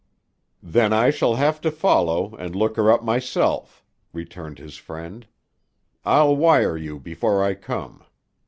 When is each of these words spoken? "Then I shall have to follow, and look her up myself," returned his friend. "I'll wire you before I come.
"Then 0.63 0.93
I 0.93 1.11
shall 1.11 1.35
have 1.35 1.61
to 1.61 1.69
follow, 1.69 2.33
and 2.37 2.55
look 2.55 2.75
her 2.75 2.91
up 2.91 3.03
myself," 3.03 3.83
returned 4.13 4.57
his 4.57 4.75
friend. 4.75 5.27
"I'll 6.03 6.35
wire 6.35 6.75
you 6.75 6.97
before 6.99 7.43
I 7.43 7.53
come. 7.53 8.03